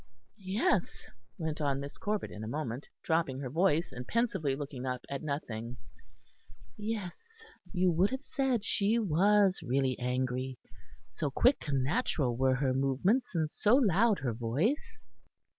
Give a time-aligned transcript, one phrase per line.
[0.39, 1.05] Yes,"
[1.37, 5.21] went on Miss Corbet in a moment, dropping her voice, and pensively looking up at
[5.21, 5.77] nothing,
[6.75, 10.57] "yes; you would have said she was really angry,
[11.11, 14.97] so quick and natural were her movements and so loud her voice."